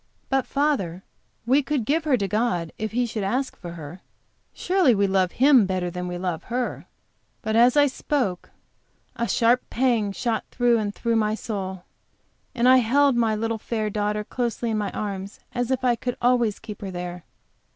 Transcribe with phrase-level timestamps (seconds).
[0.29, 1.03] "But, father,
[1.45, 4.01] we could give her to God if He should ask for her
[4.51, 6.87] Surely, we love Him better than we love her."
[7.43, 8.49] But as I spoke
[9.15, 11.83] a sharp pang shot through and through my soul,
[12.55, 16.17] and I held my little fair daughter closely in my arms, as if I could
[16.19, 17.23] always keep her there.